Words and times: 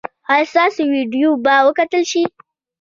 ایا 0.33 0.45
ستاسو 0.51 0.81
ویډیو 0.93 1.29
به 1.43 1.55
وکتل 1.67 2.03
شي؟ 2.11 2.21